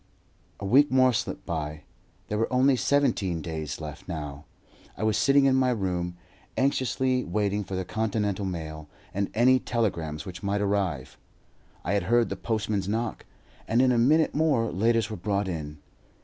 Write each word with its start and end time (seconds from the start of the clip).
A 0.59 0.65
week 0.65 0.89
more 0.89 1.13
slipped 1.13 1.45
by. 1.45 1.83
There 2.27 2.39
were 2.39 2.51
only 2.51 2.75
seventeen 2.75 3.39
days 3.39 3.79
left 3.79 4.07
now. 4.07 4.45
I 4.97 5.03
was 5.03 5.15
sitting 5.15 5.45
in 5.45 5.53
my 5.55 5.69
room, 5.69 6.17
anxiously 6.57 7.23
waiting 7.23 7.63
for 7.63 7.75
the 7.75 7.85
Continental 7.85 8.43
mail, 8.43 8.89
and 9.13 9.29
any 9.35 9.59
telegrams 9.59 10.25
which 10.25 10.41
might 10.41 10.59
arrive. 10.59 11.19
I 11.83 11.99
heard 11.99 12.29
the 12.29 12.35
postman's 12.35 12.87
knock, 12.89 13.27
and 13.67 13.79
in 13.79 13.91
a 13.91 13.99
minute 13.99 14.33
more 14.33 14.71
letters 14.71 15.11
were 15.11 15.17
brought 15.17 15.47
in. 15.47 15.77